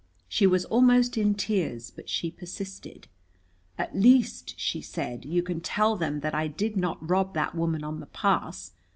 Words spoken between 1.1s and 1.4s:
in